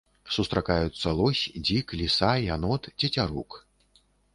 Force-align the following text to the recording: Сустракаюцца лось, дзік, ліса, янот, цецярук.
Сустракаюцца 0.35 1.13
лось, 1.21 1.43
дзік, 1.67 1.87
ліса, 2.03 2.33
янот, 2.55 2.93
цецярук. 2.99 3.49